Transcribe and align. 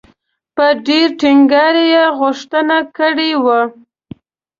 په 0.55 0.65
ډېر 0.87 1.07
ټینګار 1.21 1.75
یې 1.91 2.03
غوښتنه 2.19 2.77
کړې 2.97 3.31
وه. 3.43 3.59